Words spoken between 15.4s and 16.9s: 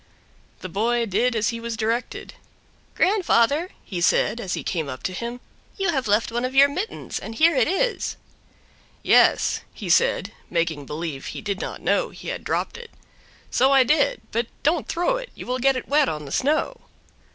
will get it wet on the snow."